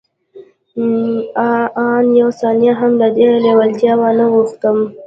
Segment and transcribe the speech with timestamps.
[1.77, 4.77] آن يوه ثانيه هم له دې لېوالتیا وانه وښتم.